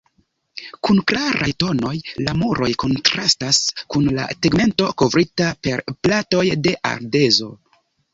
Kun 0.87 0.99
klaraj 1.09 1.49
tonoj, 1.63 1.91
la 2.27 2.31
muroj 2.39 2.69
kontrastas 2.83 3.59
kun 3.95 4.07
la 4.15 4.25
tegmento, 4.47 4.87
kovrita 5.03 5.51
per 5.69 5.85
platoj 6.07 6.43
de 6.69 6.75
ardezo. 6.93 7.51